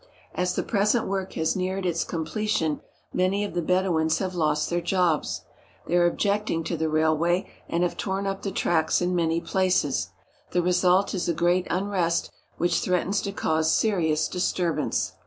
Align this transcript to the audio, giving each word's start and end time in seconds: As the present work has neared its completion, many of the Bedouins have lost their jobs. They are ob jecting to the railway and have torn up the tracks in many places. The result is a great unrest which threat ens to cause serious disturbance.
As 0.33 0.55
the 0.55 0.63
present 0.63 1.05
work 1.05 1.33
has 1.33 1.55
neared 1.55 1.85
its 1.85 2.03
completion, 2.03 2.81
many 3.13 3.45
of 3.45 3.53
the 3.53 3.61
Bedouins 3.61 4.17
have 4.17 4.33
lost 4.33 4.67
their 4.67 4.81
jobs. 4.81 5.41
They 5.85 5.95
are 5.95 6.07
ob 6.07 6.17
jecting 6.17 6.65
to 6.65 6.75
the 6.75 6.89
railway 6.89 7.47
and 7.69 7.83
have 7.83 7.97
torn 7.97 8.25
up 8.25 8.41
the 8.41 8.49
tracks 8.49 8.99
in 8.99 9.15
many 9.15 9.39
places. 9.41 10.09
The 10.53 10.63
result 10.63 11.13
is 11.13 11.29
a 11.29 11.35
great 11.35 11.67
unrest 11.69 12.31
which 12.57 12.79
threat 12.79 13.03
ens 13.05 13.21
to 13.21 13.31
cause 13.31 13.71
serious 13.71 14.27
disturbance. 14.27 15.11